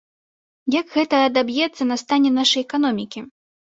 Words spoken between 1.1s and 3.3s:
адаб'ецца на стане нашай эканомікі?